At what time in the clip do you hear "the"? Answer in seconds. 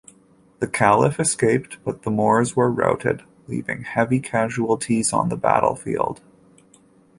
0.57-0.67, 2.01-2.09, 5.29-5.37